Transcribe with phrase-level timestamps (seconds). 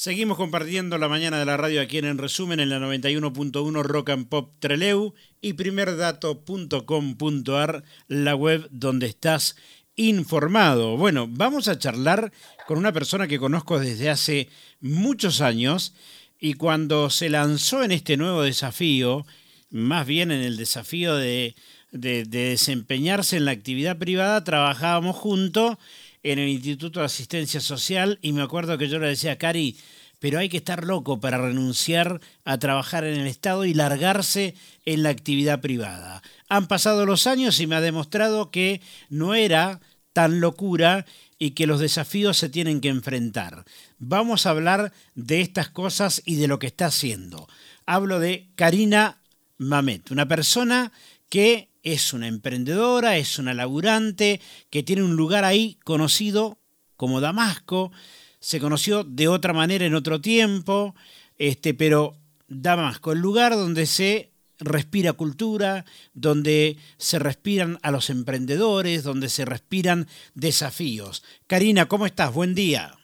[0.00, 4.10] Seguimos compartiendo la mañana de la radio aquí en En Resumen en la 91.1 Rock
[4.10, 9.56] and Pop Treleu y primerdato.com.ar, la web donde estás
[9.96, 10.96] informado.
[10.96, 12.30] Bueno, vamos a charlar
[12.68, 14.48] con una persona que conozco desde hace
[14.80, 15.94] muchos años
[16.38, 19.26] y cuando se lanzó en este nuevo desafío,
[19.68, 21.56] más bien en el desafío de,
[21.90, 25.76] de, desempeñarse en la actividad privada, trabajábamos juntos
[26.22, 29.76] en el Instituto de Asistencia Social y me acuerdo que yo le decía, Cari,
[30.18, 35.02] pero hay que estar loco para renunciar a trabajar en el Estado y largarse en
[35.02, 36.22] la actividad privada.
[36.48, 39.80] Han pasado los años y me ha demostrado que no era
[40.12, 41.06] tan locura
[41.38, 43.64] y que los desafíos se tienen que enfrentar.
[43.98, 47.48] Vamos a hablar de estas cosas y de lo que está haciendo.
[47.86, 49.18] Hablo de Karina
[49.58, 50.92] Mamet, una persona
[51.28, 56.58] que es una emprendedora, es una laburante, que tiene un lugar ahí conocido
[56.96, 57.92] como Damasco,
[58.40, 60.94] se conoció de otra manera en otro tiempo,
[61.38, 62.16] este, pero
[62.48, 69.44] Damasco, el lugar donde se respira cultura, donde se respiran a los emprendedores, donde se
[69.44, 71.24] respiran desafíos.
[71.46, 72.32] Karina, ¿cómo estás?
[72.32, 72.94] Buen día.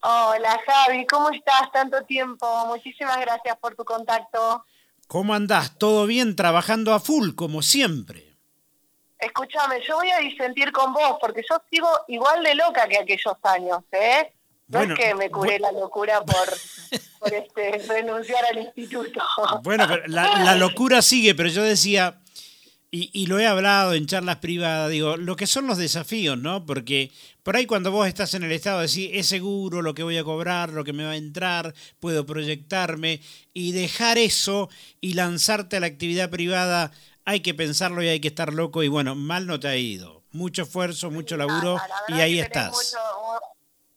[0.00, 1.70] Hola Javi, ¿cómo estás?
[1.72, 2.66] Tanto tiempo.
[2.66, 4.64] Muchísimas gracias por tu contacto.
[5.12, 5.76] ¿Cómo andás?
[5.76, 6.36] ¿Todo bien?
[6.36, 8.34] Trabajando a full, como siempre.
[9.18, 13.34] Escúchame, yo voy a disentir con vos, porque yo sigo igual de loca que aquellos
[13.42, 14.32] años, ¿eh?
[14.68, 16.48] No es que me curé la locura por,
[17.18, 19.20] por este, renunciar al instituto.
[19.62, 22.21] Bueno, pero la, locura sigue, pero yo decía,
[22.94, 26.66] y, y, lo he hablado en charlas privadas, digo, lo que son los desafíos, ¿no?
[26.66, 27.10] Porque
[27.42, 30.24] por ahí cuando vos estás en el estado decís, es seguro lo que voy a
[30.24, 33.20] cobrar, lo que me va a entrar, puedo proyectarme,
[33.54, 34.68] y dejar eso
[35.00, 36.92] y lanzarte a la actividad privada,
[37.24, 40.22] hay que pensarlo y hay que estar loco, y bueno, mal no te ha ido.
[40.30, 42.94] Mucho esfuerzo, mucho laburo, y ahí estás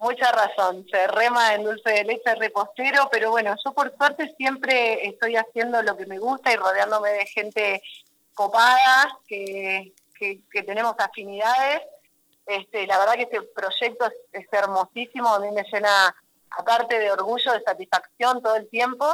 [0.06, 5.08] mucha razón, se rema en dulce de leche repostero, pero bueno, yo por suerte siempre
[5.08, 7.82] estoy haciendo lo que me gusta y rodeándome de gente
[8.36, 11.82] copada, que, que, tenemos afinidades.
[12.46, 16.16] Este, la verdad que este proyecto es, hermosísimo, a mí me llena
[16.52, 19.12] aparte de orgullo, de satisfacción todo el tiempo.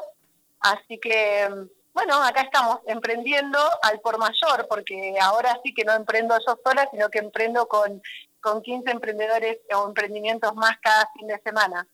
[0.60, 1.50] Así que,
[1.94, 6.90] bueno, acá estamos emprendiendo al por mayor, porque ahora sí que no emprendo yo sola,
[6.92, 8.02] sino que emprendo con
[8.42, 11.88] con 15 emprendedores o emprendimientos más cada fin de semana.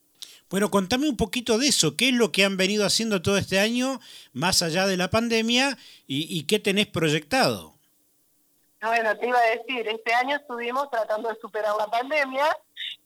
[0.49, 1.97] Bueno, contame un poquito de eso.
[1.97, 3.99] ¿Qué es lo que han venido haciendo todo este año,
[4.33, 7.73] más allá de la pandemia, y, qué tenés proyectado?
[8.81, 12.45] Bueno, te iba a decir, este año estuvimos tratando de superar la pandemia,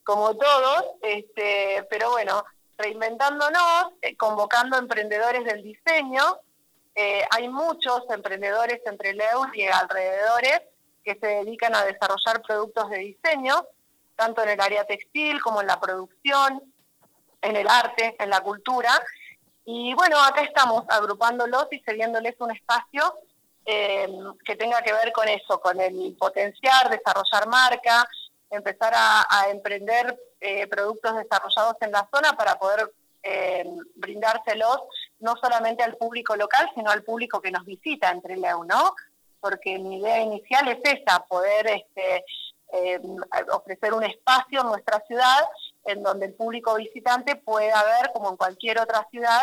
[0.04, 2.44] como todos, este, pero bueno,
[2.78, 6.22] reinventándonos, eh, convocando emprendedores del diseño.
[6.94, 10.62] Eh, hay muchos emprendedores entre Leus y alrededores
[11.02, 13.66] que se dedican a desarrollar productos de diseño,
[14.14, 16.71] tanto en el área textil como en la producción,
[17.42, 18.90] en el arte, en la cultura.
[19.64, 23.14] Y bueno, acá estamos agrupándolos y cediéndoles un espacio
[23.66, 24.08] eh,
[24.44, 28.08] que tenga que ver con eso, con el potenciar, desarrollar marca,
[28.50, 32.92] empezar a, emprender eh, productos desarrollados en la zona para poder
[33.22, 33.64] eh,
[33.94, 34.80] brindárselos
[35.20, 38.94] no solamente al público local, sino al público que nos visita entre Leu, ¿no?
[39.42, 42.24] porque mi idea inicial es esa, poder este,
[42.72, 43.00] eh,
[43.50, 45.48] ofrecer un espacio en nuestra ciudad
[45.84, 49.42] en donde el público visitante pueda ver, como en cualquier otra ciudad,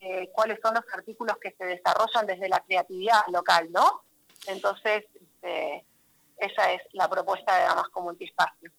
[0.00, 4.02] eh, cuáles son los artículos que se desarrollan desde la creatividad local, ¿no?
[4.46, 5.84] Entonces, este,
[6.38, 8.70] esa es la propuesta de Damasco Multiespacio.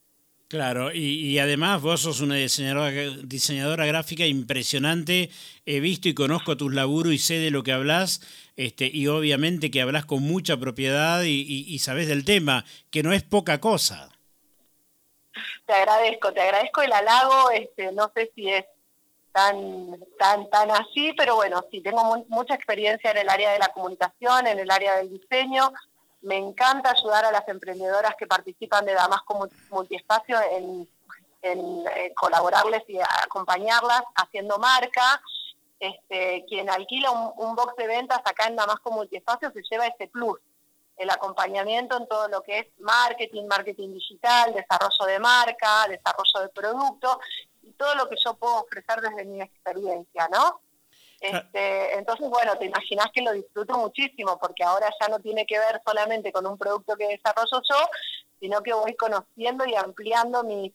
[0.48, 2.92] Claro, y, además vos sos una diseñadora,
[3.24, 5.30] diseñadora gráfica impresionante,
[5.66, 8.20] he visto y conozco tus laburos y sé de lo que hablas,
[8.58, 13.14] este, y obviamente que hablas con mucha propiedad y, y, sabes del tema, que no
[13.14, 14.10] es poca cosa.
[15.72, 18.66] Te agradezco, te agradezco el halago, este, no sé si es
[19.32, 23.70] tan, tan, tan así, pero bueno, sí, tengo mucha experiencia en el área de la
[23.70, 25.72] comunicación, en el área del diseño,
[26.24, 30.90] me encanta ayudar a las emprendedoras que participan de Damasco Multiespacio en,
[31.42, 35.22] eh, colaborarles y acompañarlas haciendo marca.
[35.80, 40.38] Este, quien alquila un, box de ventas acá en Damasco Multiespacio se lleva ese plus,
[40.98, 46.50] el acompañamiento en todo lo que es marketing, marketing digital, desarrollo de marca, desarrollo de
[46.50, 47.20] producto
[47.64, 50.62] y todo lo que yo puedo ofrecer desde mi experiencia, ¿no?
[51.22, 55.60] Este, entonces, bueno, te imaginas que lo disfruto muchísimo porque ahora ya no tiene que
[55.60, 57.90] ver solamente con un producto que desarrollo yo,
[58.40, 60.74] sino que voy conociendo y ampliando mi...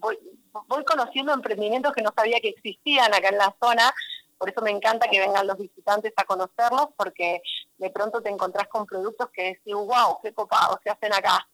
[0.00, 0.18] Voy,
[0.66, 3.94] voy conociendo emprendimientos que no sabía que existían acá en la zona,
[4.38, 7.42] por eso me encanta que vengan los visitantes a conocerlos, porque
[7.76, 11.46] de pronto te encontrás con productos que decís, wow, qué copados se hacen acá.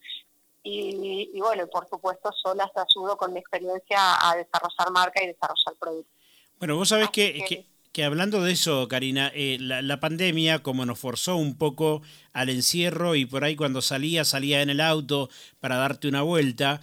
[0.62, 5.74] y, bueno, por supuesto, yo las ayudo con mi experiencia a desarrollar marca y desarrollar
[5.78, 6.14] productos.
[6.58, 10.98] Bueno, vos sabés que, que, hablando de eso, Karina, eh, la, la, pandemia como nos
[10.98, 12.02] forzó un poco
[12.32, 15.28] al encierro y por ahí cuando salía, salía en el auto
[15.60, 16.80] para darte una vuelta,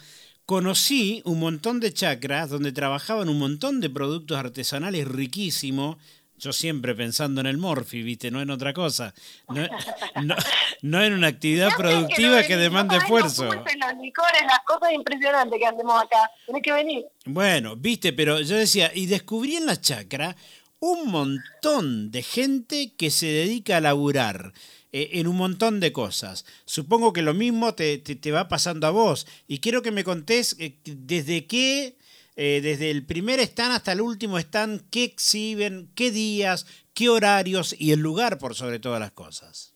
[0.51, 5.95] conocí un montón de chacras donde trabajaban un montón de productos artesanales riquísimos.
[6.37, 8.31] Yo siempre pensando en el morfi, ¿viste?
[8.31, 9.13] No en otra cosa.
[9.47, 10.35] No,
[10.81, 13.45] no, en una actividad productiva que, demande esfuerzo.
[13.45, 13.63] Los
[14.01, 16.29] licores, las cosas impresionantes que hacemos acá.
[16.43, 17.05] Tienes que venir.
[17.23, 20.35] Bueno, viste, pero yo decía, y descubrí en la chacra
[20.81, 24.51] un montón de gente que se dedica a laburar
[24.93, 26.45] eh, en un montón de cosas.
[26.65, 29.25] Supongo que lo mismo te, te, va pasando a vos.
[29.47, 31.97] Y quiero que me contés eh, desde qué,
[32.35, 37.73] eh, desde el primer stand hasta el último stand, qué exhiben, qué días, qué horarios
[37.79, 39.73] y el lugar por sobre todas las cosas.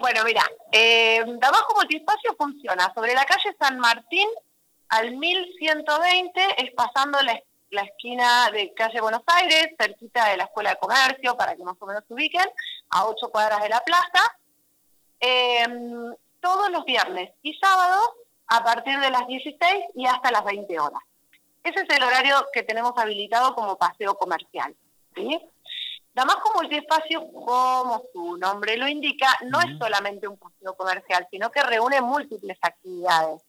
[0.00, 0.42] Bueno, mira,
[0.72, 4.28] Damasco Multiespacio funciona sobre la calle San Martín
[4.88, 7.38] al 1120, es pasando la,
[7.70, 11.76] la esquina de calle Buenos Aires, cerquita de la Escuela de Comercio, para que más
[11.78, 12.46] o menos se ubiquen,
[12.90, 14.36] a ocho cuadras de la plaza.
[15.20, 18.10] Em, todos los viernes y sábados
[18.46, 21.02] a partir de las 16 y hasta las 20 horas.
[21.62, 24.74] Ese es el horario que tenemos habilitado como paseo comercial.
[25.14, 25.38] ¿sí?
[26.14, 31.62] Damasco Multiespacio, como su nombre lo indica, no es solamente un paseo comercial, sino que
[31.62, 33.42] reúne múltiples actividades.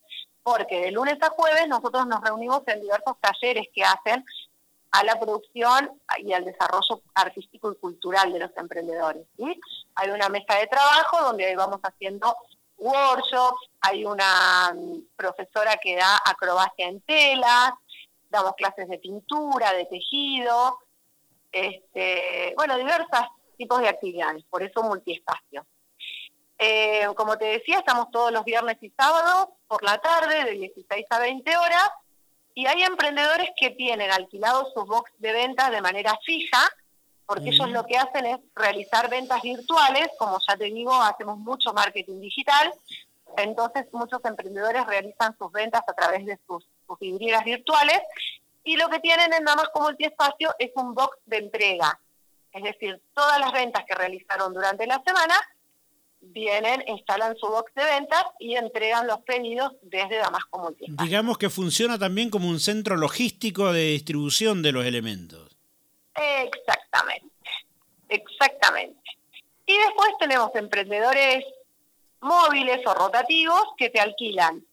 [0.43, 4.25] Porque de lunes a jueves nosotros nos reunimos en diversos talleres que hacen
[4.91, 9.27] a la producción y al desarrollo artístico y cultural de los emprendedores.
[9.37, 9.59] ¿sí?
[9.95, 12.35] Hay una mesa de trabajo donde vamos haciendo
[12.77, 17.71] workshops, hay una mm, profesora que da acrobacia en telas,
[18.29, 20.79] damos clases de pintura, de tejido,
[21.51, 23.19] este, bueno, diversos
[23.57, 25.65] tipos de actividades, por eso multiespacio.
[26.61, 31.05] Eh, como te decía, estamos todos los viernes y sábados por la tarde, de 16
[31.09, 31.89] a 20 horas,
[32.53, 36.59] y hay emprendedores que tienen alquilados sus box de ventas de manera fija,
[37.25, 41.71] porque ellos lo que hacen es realizar ventas virtuales, como ya te digo, hacemos mucho
[41.71, 42.73] marketing digital,
[43.37, 48.01] entonces muchos emprendedores realizan sus ventas a través de sus, sus vidrieras virtuales,
[48.65, 51.97] y lo que tienen en Damas como Multiespacio es un box de entrega,
[52.51, 55.35] es decir, todas las ventas que realizaron durante la semana
[56.21, 61.05] vienen, instalan su box de ventas y entregan los pedidos desde Damasco Multiespacio.
[61.05, 65.49] Digamos que funciona también como un centro logístico de distribución de los elementos.
[66.15, 67.49] Exactamente,
[68.09, 68.99] exactamente.
[69.65, 71.45] Y después tenemos emprendedores
[72.21, 74.63] móviles o rotativos que te alquilan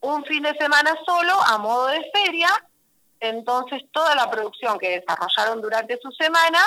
[0.00, 2.48] un fin de semana solo a modo de feria,
[3.20, 6.60] entonces toda la producción que desarrollaron durante su semana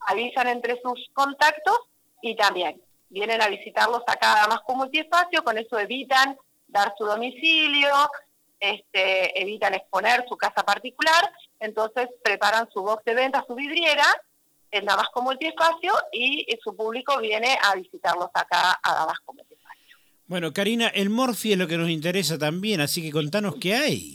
[0.00, 1.78] avisan entre sus contactos
[2.20, 2.83] y también
[3.14, 7.88] vienen a visitarlos acá a Damasco Multiespacio, con eso evitan dar su domicilio,
[8.58, 14.04] este, evitan exponer su casa particular, entonces preparan su box de venta, su vidriera
[14.72, 19.96] en Damasco Multiespacio y su público viene a visitarlos acá a Damasco Multiespacio.
[20.26, 24.13] Bueno, Karina, el Morfi es lo que nos interesa también, así que contanos qué hay.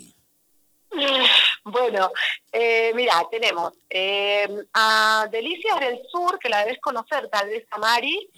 [1.72, 2.12] Bueno,
[2.52, 7.78] eh, mira, tenemos eh, a Delicias del Sur, que la debes conocer tal vez a
[7.78, 8.30] Mari,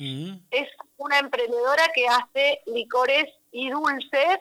[0.51, 0.67] es
[0.97, 4.39] una emprendedora que hace licores y dulces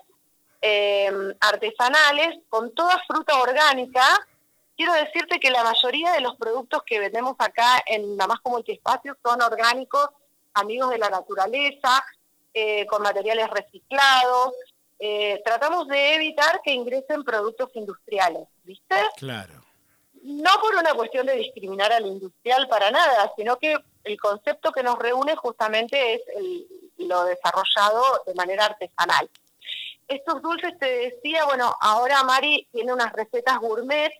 [0.61, 1.11] eh,
[1.41, 4.05] artesanales con toda fruta orgánica.
[4.77, 9.41] Quiero decirte que la mayoría de los productos que vendemos acá en Damasco Multiespacio son
[9.43, 10.09] orgánicos,
[10.55, 12.05] amigos de la naturaleza,
[12.89, 14.55] con materiales reciclados,
[15.03, 18.97] eh, tratamos de evitar que ingresen productos industriales, ¿viste?
[19.17, 19.65] Claro.
[20.23, 24.83] No por una cuestión de discriminar al industrial para nada, sino que el concepto que
[24.83, 26.21] nos reúne justamente es
[26.99, 29.31] lo desarrollado de manera artesanal.
[30.07, 34.13] Estos dulces, te decía, bueno, ahora Mari tiene unas recetas gourmet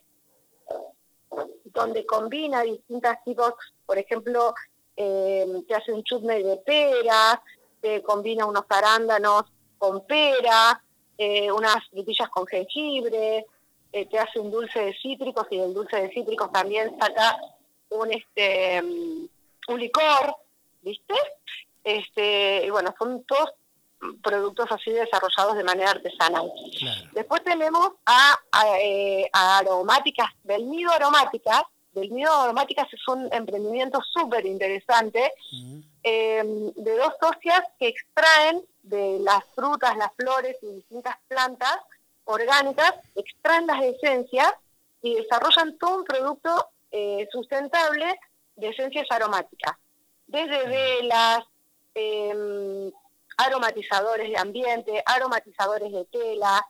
[1.65, 3.53] donde combina distintos tipos,
[3.85, 4.55] por ejemplo,
[4.95, 7.39] eh, te hace un chutney de peras,
[7.81, 9.45] te combina unos arándanos
[9.81, 10.79] con pera,
[11.17, 13.47] eh, unas frutillas con jengibre,
[13.91, 17.35] eh, te hace un dulce de cítricos y del dulce de cítricos también saca
[17.89, 20.35] un este un licor,
[20.83, 21.15] ¿viste?
[21.83, 23.53] Este, y bueno, son todos
[24.21, 26.51] productos así desarrollados de manera artesanal.
[27.13, 28.37] Después tenemos a,
[28.79, 31.63] eh, aromáticas, del nido aromáticas.
[31.93, 35.33] Del nido aromáticas es un emprendimiento súper interesante
[36.03, 41.77] de dos socias que extraen de las frutas, las flores y distintas plantas
[42.25, 44.53] orgánicas, extraen las esencias
[45.01, 48.19] y desarrollan todo un producto eh, sustentable
[48.55, 49.77] de esencias aromáticas,
[50.27, 51.43] desde velas,
[51.93, 52.91] em,
[53.37, 56.65] aromatizadores de ambiente, aromatizadores de tela,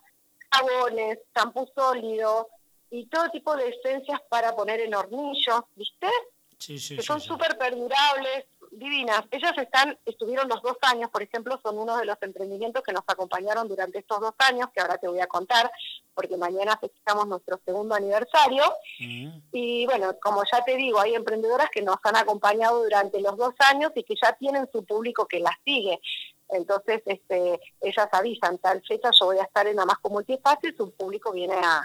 [0.51, 2.47] jabones, champú sólido
[2.89, 6.07] y todo tipo de esencias para poner en hornillos, ¿viste?
[6.57, 9.23] Sí, sí, que sí, son súper perdurables, divinas.
[9.31, 13.03] Ellas están, estuvieron los dos años, por ejemplo, son uno de los emprendimientos que nos
[13.05, 15.71] acompañaron durante estos dos años, que ahora te voy a contar,
[16.13, 18.63] porque mañana festejamos nuestro segundo aniversario.
[18.99, 19.29] Mm.
[19.51, 23.53] Y bueno, como ya te digo, hay emprendedoras que nos han acompañado durante los dos
[23.59, 25.99] años y que ya tienen su público que las sigue.
[26.49, 30.91] Entonces, este, ellas avisan, tal fecha yo voy a estar en Amasco Multiespacio y su
[30.91, 31.83] público viene a,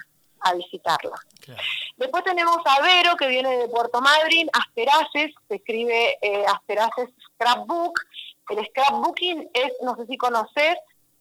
[0.49, 1.17] a visitarla.
[1.41, 1.63] Claro.
[1.97, 8.01] Después tenemos a Vero, que viene de Puerto Madryn, Asperaces, se escribe eh, Asperaces Scrapbook.
[8.49, 10.77] El scrapbooking es, no sé si conoces,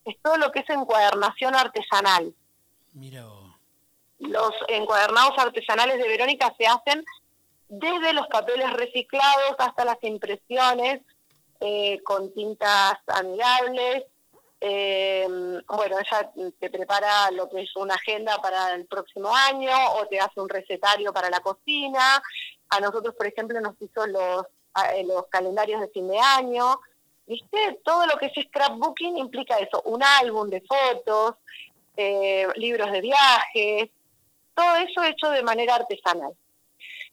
[0.05, 2.33] es todo lo que es encuadernación artesanal.
[2.93, 3.55] Mira vos.
[4.19, 7.03] Los encuadernados artesanales de Verónica se hacen
[7.67, 11.01] desde los papeles reciclados hasta las impresiones
[11.59, 14.03] eh, con tintas amigables.
[14.67, 15.27] Eh,
[15.67, 20.19] bueno, ella te prepara lo que es una agenda para el próximo año o te
[20.19, 22.19] hace un recetario para la cocina.
[22.69, 24.47] A nosotros, por ejemplo, nos hizo los,
[24.91, 26.79] eh, los calendarios de fin de año.
[27.27, 27.79] ¿Viste?
[27.83, 31.35] Todo lo que es scrapbooking implica eso, un álbum de fotos,
[31.95, 33.89] eh, libros de viajes,
[34.55, 36.33] todo eso hecho de manera artesanal.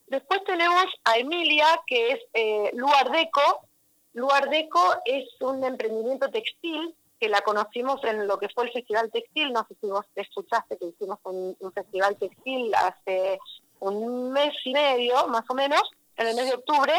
[0.07, 3.67] Después tenemos a Emilia, que es eh, Luar Deco.
[4.15, 9.09] Luar Deco es un emprendimiento textil que la conocimos en lo que fue el Festival
[9.13, 9.53] Textil.
[9.53, 13.39] No sé si vos escuchaste que hicimos un, festival textil hace
[13.79, 16.93] un mes y medio, más o menos, en el mes de octubre.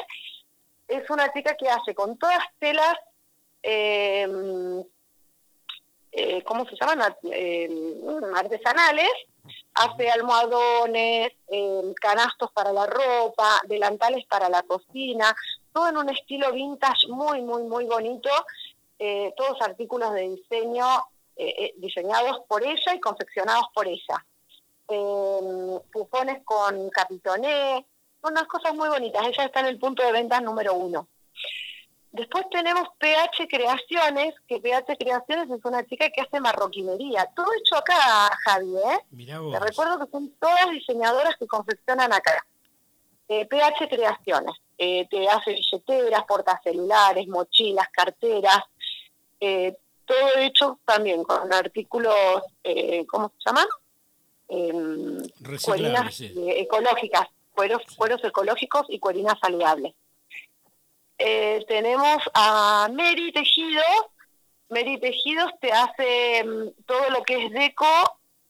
[0.87, 2.95] Es una chica que hace con todas telas
[3.63, 4.25] eh,
[6.15, 7.15] eh, ¿cómo se llaman?
[7.23, 7.69] Eh,
[8.35, 9.09] artesanales,
[9.73, 15.35] hace almohadones, eh, canastos para la ropa, delantales para la cocina,
[15.73, 18.29] todo en un estilo vintage muy, muy, muy bonito,
[19.05, 20.85] eh, todos artículos de diseño
[21.35, 24.25] eh, eh, diseñados por ella y confeccionados por ella.
[24.87, 27.85] Eh, pufones con capitoné,
[28.21, 29.27] unas cosas muy bonitas.
[29.27, 31.09] Ella está en el punto de ventas número uno.
[32.13, 37.29] Después tenemos PH Creaciones, que PH Creaciones es una chica que hace marroquinería.
[37.35, 38.99] Todo hecho acá, Javi, ¿eh?
[39.11, 39.51] Mira vos.
[39.51, 42.45] Te recuerdo que son todas diseñadoras que confeccionan acá.
[43.27, 44.53] Eh, PH Creaciones.
[44.77, 48.59] Eh, te hace billeteras, portacelulares, mochilas, carteras.
[49.45, 53.67] Eh, todo hecho también con artículos, eh, ¿cómo se llaman?
[54.47, 56.25] Em, Reciclables, cuerinas sí.
[56.37, 59.93] eh, ecológicas, cueros, cueros ecológicos y cuerinas saludables.
[61.17, 63.85] Eh, tenemos a Mary Tejidos.
[64.69, 67.85] Mary Tejidos te hace mm, todo lo que es deco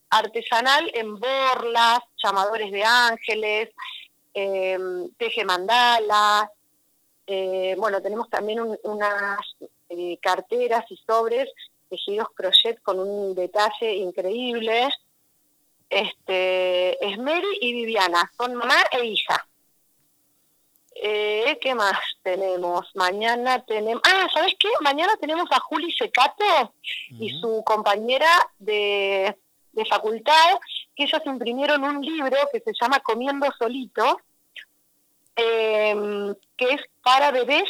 [0.10, 3.70] artesanal en borlas, llamadores de ángeles,
[4.34, 4.78] eh,
[5.18, 6.50] teje mandalas.
[7.26, 9.40] eh, bueno, tenemos también un- unas
[9.96, 11.50] eh, carteras y sobres
[11.90, 14.90] tejidos crochet con un detalle increíble.
[15.90, 19.48] Este, es Mary y Viviana, son mamá e hija.
[20.96, 22.90] Eh, ¿Qué más tenemos?
[22.96, 24.02] Mañana tenemos...
[24.06, 24.70] Ah, ¿sabes qué?
[24.82, 26.74] Mañana tenemos a Juli Secato
[27.20, 29.36] y su compañera de,
[29.74, 30.60] de facultad,
[30.96, 34.20] que ellos imprimieron un libro que se llama Comiendo Solito,
[35.36, 37.70] eh, que es para bebés,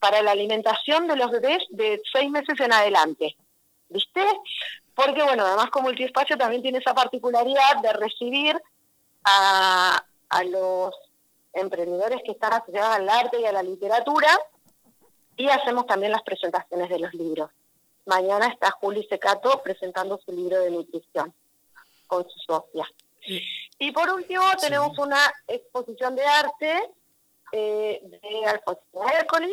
[0.00, 3.36] para la alimentación de los bebés de seis meses en adelante.
[3.88, 4.24] ¿Viste?
[4.94, 8.60] Porque, bueno, además como Multiespacio también tiene esa particularidad de recibir
[9.24, 10.94] a, a los
[11.52, 14.28] emprendedores que están asociados al arte y a la literatura
[15.36, 17.50] y hacemos también las presentaciones de los libros.
[18.06, 21.32] Mañana está Juli Secato presentando su libro de nutrición
[22.06, 22.86] con su socia.
[23.78, 24.66] Y por último Sí.
[24.66, 26.90] tenemos una exposición de arte
[27.52, 29.50] eh, de Alfonsina Hércules,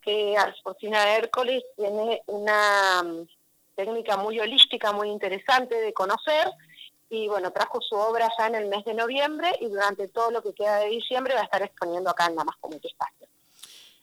[0.00, 3.28] que Alfonsina Hércules tiene una mm,
[3.76, 6.48] técnica muy holística, muy interesante de conocer,
[7.10, 10.42] y bueno, trajo su obra ya en el mes de noviembre y durante todo lo
[10.42, 13.26] que queda de diciembre va a estar exponiendo acá en la Más Común Espacio.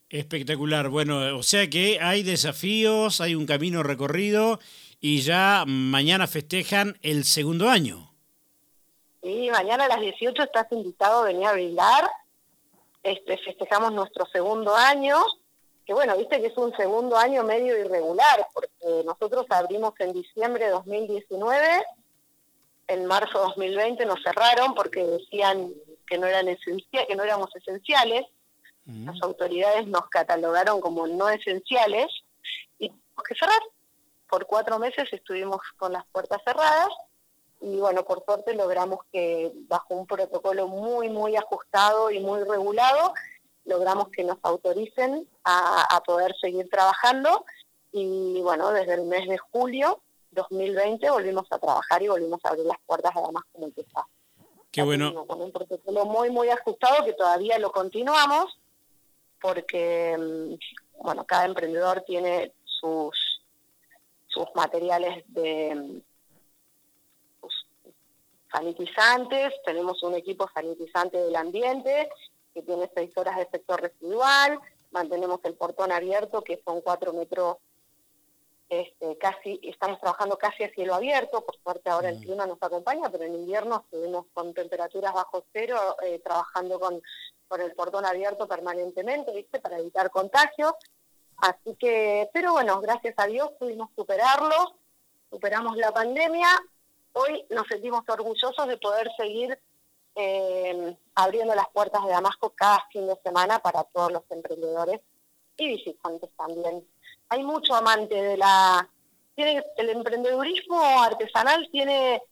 [0.09, 0.89] Espectacular.
[0.89, 4.59] Bueno, o sea que hay desafíos, hay un camino recorrido
[4.99, 8.11] y ya mañana festejan el segundo año.
[9.21, 12.09] Y mañana a las 18 estás invitado a venir a brindar.
[13.03, 15.17] Este, festejamos nuestro segundo año,
[15.87, 20.65] que bueno, viste que es un segundo año medio irregular, porque nosotros abrimos en diciembre
[20.65, 21.85] de 2019,
[22.89, 25.71] en marzo de 2020 nos cerraron porque decían
[26.05, 28.25] que no eran esencia- que no éramos esenciales,
[29.05, 32.07] las autoridades nos catalogaron como no esenciales
[32.79, 33.59] y tuvimos que cerrar.
[34.29, 36.89] Por cuatro meses estuvimos con las puertas cerradas
[37.61, 43.13] y bueno, por suerte logramos que bajo un protocolo muy, muy ajustado y muy regulado,
[43.67, 47.45] logramos que nos autoricen a, a poder seguir trabajando
[47.91, 52.65] Y bueno, desde el mes de julio 2020 volvimos a trabajar y volvimos a abrir
[52.65, 54.05] las puertas además como que está.
[54.71, 55.25] Qué bueno.
[55.25, 58.59] Con un protocolo muy, muy ajustado que todavía lo continuamos
[59.41, 63.41] porque, mm, bueno, cada emprendedor tiene sus,
[64.27, 66.01] sus materiales de mm,
[68.51, 72.09] sanitizantes, tenemos un equipo sanitizante del ambiente
[72.57, 74.59] que tiene seis horas de efecto residual,
[74.89, 77.57] mantenemos el portón abierto que son cuatro metros
[78.67, 82.21] este, casi estamos trabajando casi a cielo abierto, por suerte ahora el mm.
[82.21, 86.99] clima nos acompaña, pero en invierno estuvimos con temperaturas bajo cero, eh, trabajando con,
[87.47, 89.59] con el portón abierto permanentemente, ¿viste?
[89.59, 90.73] Para evitar contagios.
[91.37, 94.75] Así que, pero bueno, gracias a Dios pudimos superarlo,
[95.29, 96.49] superamos la pandemia.
[97.13, 99.57] Hoy nos sentimos orgullosos de poder seguir
[100.17, 105.01] eh, abriendo las puertas de Damasco cada fin de semana para todos los emprendedores
[105.57, 106.85] y visitantes también
[107.29, 108.89] hay mucho amante de la...
[109.35, 112.23] El emprendedurismo artesanal tiene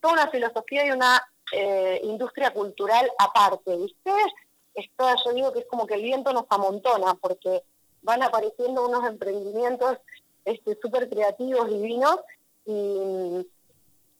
[0.00, 1.22] toda una filosofía y una
[1.52, 4.10] eh, industria cultural aparte, ¿viste?
[4.74, 7.62] Esto yo digo que es como que el viento nos amontona, porque
[8.02, 9.98] van apareciendo unos emprendimientos
[10.82, 12.16] súper este, creativos, divinos,
[12.66, 13.46] y,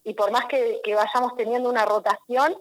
[0.04, 2.56] y por más que, vayamos teniendo una rotación,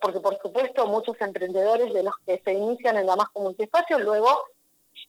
[0.00, 3.98] porque por supuesto muchos emprendedores de los que se inician en la más común espacio
[3.98, 4.28] luego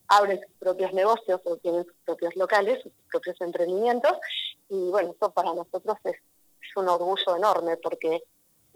[0.08, 4.14] abren sus propios negocios o tienen sus propios locales, sus propios emprendimientos.
[4.70, 6.16] Y bueno, eso para nosotros es,
[6.76, 8.22] un orgullo enorme porque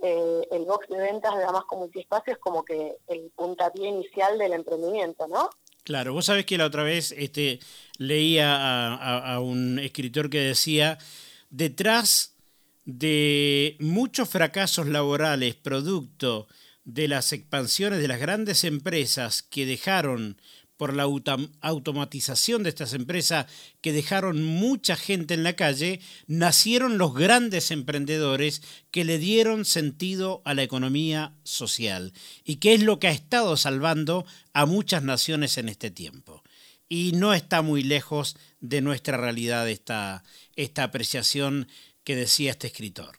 [0.02, 4.54] eh, el box de ventas de Damasco Multiespacio es como que el puntapié inicial del
[4.54, 5.50] emprendimiento, ¿no?
[5.84, 7.60] Claro, vos sabés que la otra vez este,
[8.00, 10.98] leía a un escritor que decía,
[11.52, 12.33] detrás
[12.86, 16.48] de muchos fracasos laborales producto
[16.84, 20.38] de las expansiones de las grandes empresas que dejaron
[20.78, 21.04] por la
[21.62, 23.46] automatización de estas empresas
[23.80, 28.62] que dejaron mucha gente en la calle, nacieron los grandes emprendedores
[28.92, 32.12] que le dieron sentido a la economía social
[32.44, 36.44] y que es lo que ha estado salvando a muchas naciones en este tiempo.
[36.90, 40.24] Y no está muy lejos de nuestra realidad esta,
[40.56, 41.68] esta apreciación
[42.04, 43.16] que decía este escritor.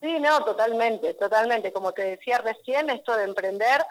[0.00, 1.72] Sí, no, totalmente, totalmente.
[1.72, 3.84] Como te decía recién, esto de emprender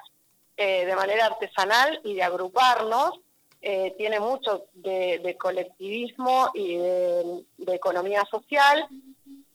[0.58, 3.20] eh, de manera artesanal y de agruparnos.
[3.62, 8.88] Eh, tiene mucho de, colectivismo y de, economía social.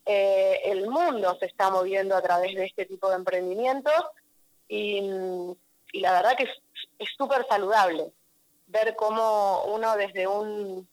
[0.07, 4.05] Eh, el mundo se está moviendo a través de este tipo de emprendimientos
[4.69, 5.01] y,
[5.93, 6.45] la verdad que
[6.99, 8.13] es súper saludable
[8.67, 10.87] ver cómo uno desde un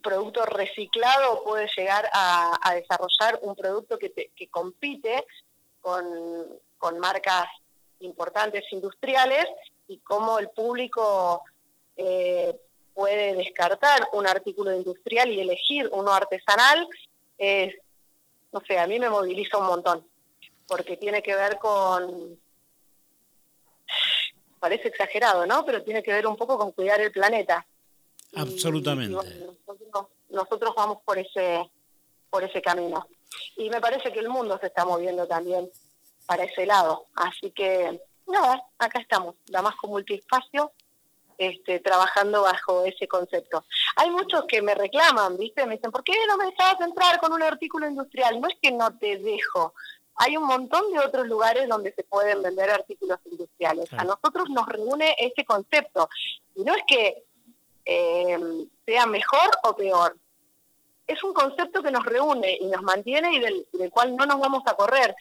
[0.00, 5.24] producto reciclado puede llegar a, desarrollar un producto que, que compite
[5.80, 7.46] con, marcas
[8.00, 9.46] importantes industriales
[9.88, 11.42] y cómo el público
[11.96, 12.58] eh,
[12.94, 16.88] puede descartar un artículo industrial y elegir uno artesanal,
[17.38, 17.74] es,
[18.52, 20.06] no sé, a mí me moviliza un montón,
[20.66, 22.38] porque tiene que ver con,
[24.58, 25.64] parece exagerado, ¿no?
[25.64, 27.66] Pero tiene que ver un poco con cuidar el planeta.
[28.34, 29.16] Absolutamente.
[29.66, 31.70] nosotros, nosotros vamos por ese,
[32.30, 33.06] por ese camino.
[33.56, 35.70] Y me parece que el mundo se está moviendo también
[36.26, 37.06] para ese lado.
[37.14, 40.72] Así que, nada, acá estamos, Damasco Multiespacio,
[41.38, 43.64] este, trabajando bajo ese concepto.
[43.96, 45.64] Hay muchos que me reclaman, ¿viste?
[45.66, 48.40] Me dicen, ¿por qué no me dejas entrar con un artículo industrial?
[48.40, 49.74] No es que no te dejo.
[50.16, 53.90] Hay un montón de otros lugares donde se pueden vender artículos industriales.
[53.94, 56.10] A nosotros nos reúne ese concepto.
[56.54, 57.24] Y no es que
[57.92, 58.38] eh,
[58.86, 60.16] sea mejor o peor.
[61.08, 64.62] Es un concepto que nos reúne y nos mantiene y del cual no nos vamos
[64.66, 65.12] a correr.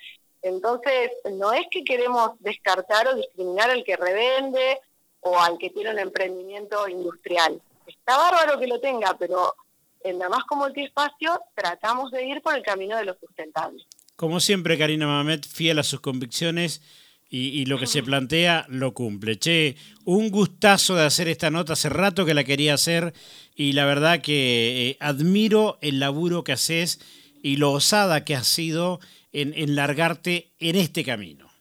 [0.43, 4.79] Entonces, no es que queremos descartar o discriminar al que revende
[5.21, 7.60] o al que tiene un emprendimiento industrial.
[7.88, 9.55] Está bárbaro que lo tenga, pero
[10.01, 13.84] en Damasco Multiespacio tratamos de ir por el camino de lo sustentable.
[14.15, 16.84] Como siempre, Karina Mamet, fiel a sus convicciones
[17.31, 19.37] y, lo que se plantea lo cumple.
[19.37, 23.13] Che, un gustazo de hacer esta nota, hace rato que la quería hacer
[23.55, 26.99] y la verdad que eh, admiro el laburo que haces
[27.43, 28.99] y lo osada que has sido
[29.31, 31.51] en, largarte en este camino.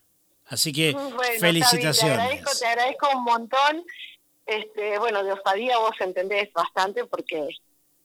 [0.47, 0.97] Así que
[1.39, 2.17] felicitaciones.
[2.17, 3.85] te, agradezco, te agradezco un montón.
[4.47, 7.47] Este, bueno, de osadía vos entendés bastante porque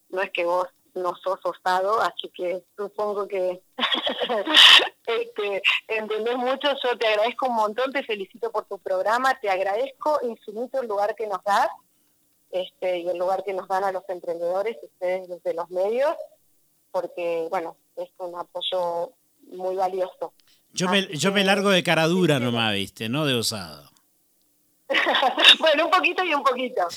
[0.10, 3.62] no es que vos no sos osado, así que supongo que
[5.08, 6.70] este, entendés mucho.
[6.84, 11.16] Yo te agradezco un montón, te felicito por tu programa, te agradezco infinito el lugar
[11.16, 11.70] que nos das
[12.52, 16.16] este, y el lugar que nos dan a los emprendedores, ustedes desde los medios,
[16.92, 19.14] porque, bueno, es un apoyo
[19.52, 20.34] muy valioso.
[20.72, 23.92] Yo me, yo me largo de cara dura nomás, viste, no de osado.
[25.60, 26.88] bueno, un poquito y un poquito.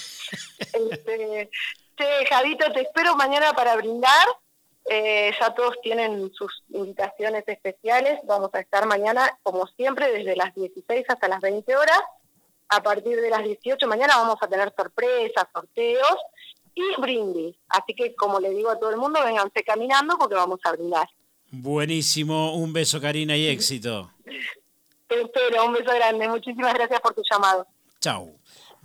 [0.60, 1.50] Este,
[2.28, 4.26] Javito, te espero mañana para brindar.
[4.88, 8.20] Eh, ya todos tienen sus invitaciones especiales.
[8.24, 12.00] Vamos a estar mañana, como siempre, desde las 16 hasta las 20 horas.
[12.68, 16.16] A partir de las 18 mañana vamos a tener sorpresas, sorteos
[16.74, 17.56] y brindis.
[17.68, 21.08] Así que, como le digo a todo el mundo, vénganse caminando porque vamos a brindar.
[21.50, 22.54] Buenísimo.
[22.54, 24.10] Un beso, Karina, y éxito.
[25.08, 25.66] Te espero.
[25.66, 26.28] Un beso grande.
[26.28, 27.66] Muchísimas gracias por tu llamado.
[28.00, 28.38] Chau.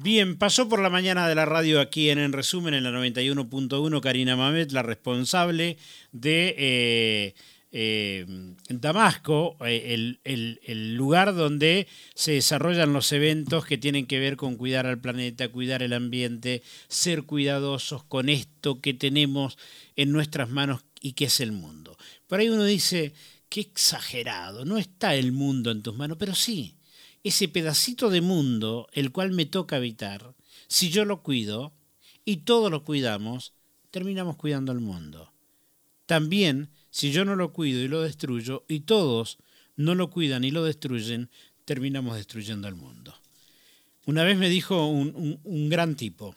[0.04, 4.02] Bien, pasó por la mañana de la radio aquí en En Resumen, en la 91.1,
[4.02, 5.78] Karina Mamet, la responsable
[6.12, 7.36] de eh,
[7.72, 8.26] eh,
[8.68, 14.88] Damasco, eh, el, lugar donde se desarrollan los eventos que tienen que ver con cuidar
[14.88, 19.60] al planeta, cuidar el ambiente, ser cuidadosos con esto que tenemos
[19.96, 21.96] en nuestras manos y que es el mundo.
[22.26, 23.14] Por ahí uno dice,
[23.50, 26.74] qué exagerado, no está el mundo en tus manos, pero sí
[27.24, 30.34] ese pedacito de mundo el cual me toca habitar,
[30.68, 31.74] si yo lo cuido
[32.26, 33.54] y todos lo cuidamos,
[33.92, 35.32] terminamos cuidando al mundo.
[36.06, 39.38] También, si yo no lo cuido y lo destruyo y todos
[39.76, 41.30] no lo cuidan y lo destruyen,
[41.66, 43.16] terminamos destruyendo al mundo.
[44.06, 46.36] Una vez me dijo un, gran tipo,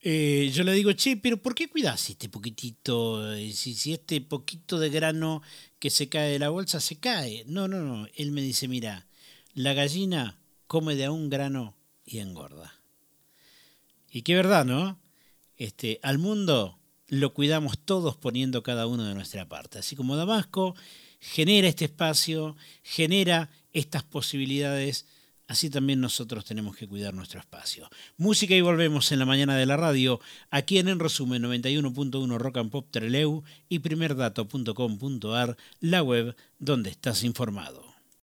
[0.00, 3.34] eh, yo le digo, che, pero ¿por qué cuidas este poquitito?
[3.36, 5.42] Si, si este poquito de grano
[5.78, 7.44] que se cae de la bolsa se cae.
[7.46, 8.06] No, no, no.
[8.14, 9.07] Él me dice, mira,
[9.58, 12.80] la gallina come de a un grano y engorda.
[14.08, 15.00] Y qué verdad, ¿no?
[15.56, 19.80] Este, al mundo lo cuidamos todos poniendo cada uno de nuestra parte.
[19.80, 20.76] Así como Damasco
[21.18, 25.06] genera este espacio, genera estas posibilidades,
[25.48, 27.90] así también nosotros tenemos que cuidar nuestro espacio.
[28.16, 32.58] Música y volvemos en la mañana de la radio, aquí en En Resumen 91.1 Rock
[32.58, 37.87] and Pop Treleu y primerdato.com.ar, la web donde estás informado.